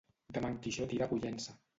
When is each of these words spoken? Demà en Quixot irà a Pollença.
Demà 0.37 0.49
en 0.53 0.55
Quixot 0.63 0.95
irà 0.97 1.07
a 1.07 1.09
Pollença. 1.11 1.55